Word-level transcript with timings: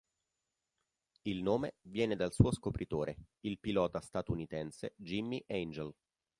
Il 1.27 1.43
nome 1.43 1.75
viene 1.83 2.15
dal 2.15 2.33
suo 2.33 2.51
scopritore, 2.51 3.17
il 3.41 3.59
pilota 3.59 4.01
statunitense, 4.01 4.93
Jimmie 4.95 5.43
Angel. 5.47 5.93